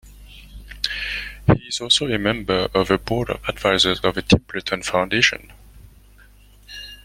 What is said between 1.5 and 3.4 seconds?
is also a member of the Board of